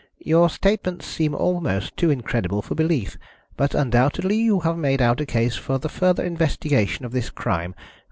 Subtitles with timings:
[0.23, 3.19] "Your statements seem almost too incredible for belief,
[3.55, 7.75] but undoubtedly you have made out a case for the further investigation of this crime.